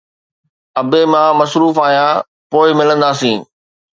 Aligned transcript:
ابي 0.79 1.01
مان 1.11 1.29
مصروف 1.39 1.75
آهيان، 1.85 2.17
پوءِ 2.51 2.67
ملنداسين 2.79 3.39